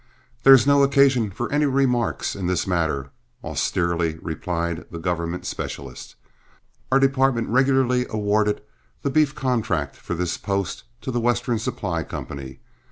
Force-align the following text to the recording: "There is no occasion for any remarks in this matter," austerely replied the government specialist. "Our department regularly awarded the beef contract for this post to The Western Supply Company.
"There 0.41 0.55
is 0.55 0.65
no 0.65 0.81
occasion 0.81 1.29
for 1.29 1.51
any 1.51 1.67
remarks 1.67 2.35
in 2.35 2.47
this 2.47 2.65
matter," 2.65 3.11
austerely 3.43 4.17
replied 4.23 4.87
the 4.89 4.97
government 4.97 5.45
specialist. 5.45 6.15
"Our 6.91 6.99
department 6.99 7.49
regularly 7.49 8.07
awarded 8.09 8.63
the 9.03 9.11
beef 9.11 9.35
contract 9.35 9.95
for 9.95 10.15
this 10.15 10.39
post 10.39 10.85
to 11.01 11.11
The 11.11 11.19
Western 11.21 11.59
Supply 11.59 12.01
Company. 12.03 12.57